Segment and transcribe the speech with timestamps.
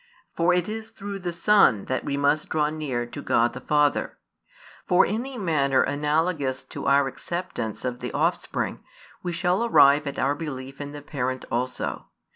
[0.35, 3.61] For it is through the Son that we must draw near to |245 God the
[3.61, 4.17] Father.
[4.87, 8.83] For in a manner analogous to our acceptance of the Offspring,
[9.21, 12.07] we shall arrive at our belief in the Parent also.